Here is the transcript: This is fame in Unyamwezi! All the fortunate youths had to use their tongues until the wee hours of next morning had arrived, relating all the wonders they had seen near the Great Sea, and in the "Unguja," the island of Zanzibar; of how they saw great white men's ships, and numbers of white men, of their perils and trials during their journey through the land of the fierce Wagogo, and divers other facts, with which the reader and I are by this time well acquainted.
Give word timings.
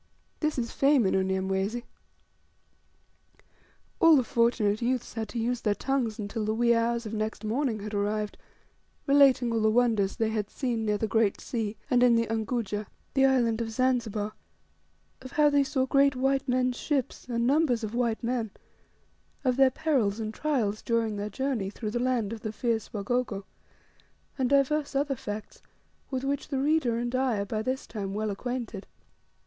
This 0.39 0.57
is 0.57 0.71
fame 0.71 1.05
in 1.05 1.13
Unyamwezi! 1.13 1.83
All 3.99 4.15
the 4.15 4.23
fortunate 4.23 4.81
youths 4.81 5.13
had 5.13 5.29
to 5.29 5.37
use 5.37 5.61
their 5.61 5.75
tongues 5.75 6.17
until 6.17 6.43
the 6.43 6.55
wee 6.55 6.73
hours 6.73 7.05
of 7.05 7.13
next 7.13 7.43
morning 7.45 7.81
had 7.81 7.93
arrived, 7.93 8.35
relating 9.05 9.53
all 9.53 9.61
the 9.61 9.69
wonders 9.69 10.15
they 10.15 10.29
had 10.31 10.49
seen 10.49 10.85
near 10.85 10.97
the 10.97 11.05
Great 11.05 11.39
Sea, 11.39 11.77
and 11.87 12.01
in 12.01 12.15
the 12.15 12.25
"Unguja," 12.31 12.87
the 13.13 13.27
island 13.27 13.61
of 13.61 13.69
Zanzibar; 13.69 14.33
of 15.21 15.33
how 15.33 15.51
they 15.51 15.63
saw 15.63 15.85
great 15.85 16.15
white 16.15 16.47
men's 16.49 16.77
ships, 16.77 17.25
and 17.29 17.45
numbers 17.45 17.83
of 17.83 17.93
white 17.93 18.23
men, 18.23 18.49
of 19.45 19.55
their 19.55 19.69
perils 19.69 20.19
and 20.19 20.33
trials 20.33 20.81
during 20.81 21.15
their 21.15 21.29
journey 21.29 21.69
through 21.69 21.91
the 21.91 21.99
land 21.99 22.33
of 22.33 22.41
the 22.41 22.51
fierce 22.51 22.91
Wagogo, 22.91 23.43
and 24.35 24.49
divers 24.49 24.95
other 24.95 25.15
facts, 25.15 25.61
with 26.09 26.23
which 26.23 26.47
the 26.47 26.57
reader 26.57 26.97
and 26.97 27.13
I 27.13 27.37
are 27.41 27.45
by 27.45 27.61
this 27.61 27.85
time 27.85 28.15
well 28.15 28.31
acquainted. 28.31 28.87